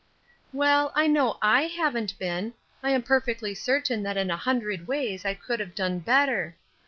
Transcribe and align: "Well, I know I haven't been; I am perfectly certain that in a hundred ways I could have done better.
"Well, 0.51 0.91
I 0.95 1.05
know 1.05 1.37
I 1.43 1.67
haven't 1.67 2.17
been; 2.17 2.55
I 2.81 2.89
am 2.89 3.03
perfectly 3.03 3.53
certain 3.53 4.01
that 4.01 4.17
in 4.17 4.31
a 4.31 4.35
hundred 4.35 4.87
ways 4.87 5.25
I 5.25 5.35
could 5.35 5.59
have 5.59 5.75
done 5.75 5.99
better. 5.99 6.55